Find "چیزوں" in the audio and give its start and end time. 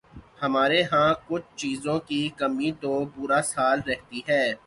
1.55-1.99